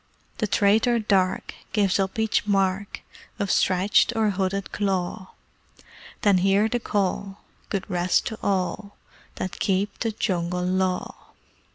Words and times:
The 0.39 0.47
traitor 0.47 0.97
Dark 0.97 1.53
gives 1.73 1.99
up 1.99 2.17
each 2.17 2.47
mark 2.47 3.01
Of 3.37 3.51
stretched 3.51 4.13
or 4.15 4.31
hooded 4.31 4.71
claw; 4.71 5.35
Then 6.23 6.39
hear 6.39 6.67
the 6.67 6.79
Call: 6.79 7.43
"Good 7.69 7.87
rest 7.87 8.25
to 8.25 8.39
all 8.41 8.97
That 9.35 9.59
keep 9.59 9.99
the 9.99 10.11
Jungle 10.11 10.65
Law!" 10.65 11.13